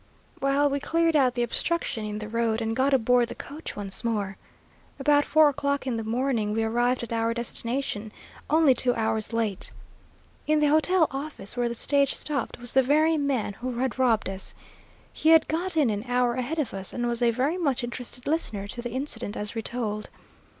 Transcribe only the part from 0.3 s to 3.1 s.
"Well, we cleared out the obstruction in the road, and got